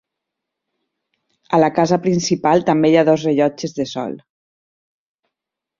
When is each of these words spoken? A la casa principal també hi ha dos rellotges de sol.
A 1.57 1.59
la 1.61 1.69
casa 1.75 2.01
principal 2.07 2.67
també 2.71 2.93
hi 2.93 2.99
ha 3.03 3.07
dos 3.13 3.27
rellotges 3.29 3.79
de 3.81 3.91
sol. 3.95 4.21